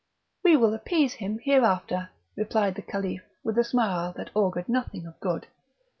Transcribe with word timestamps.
"We 0.43 0.57
will 0.57 0.73
appease 0.73 1.13
him 1.13 1.37
hereafter!" 1.43 2.09
replied 2.35 2.73
the 2.73 2.81
Caliph, 2.81 3.21
with 3.43 3.55
a 3.59 3.63
smile 3.63 4.11
that 4.17 4.31
augured 4.35 4.67
nothing 4.67 5.05
of 5.05 5.19
good. 5.19 5.45